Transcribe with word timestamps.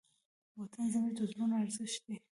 وطن 0.59 0.83
زموږ 0.93 1.13
د 1.17 1.21
زړونو 1.31 1.55
ارزښت 1.63 2.01
دی. 2.07 2.15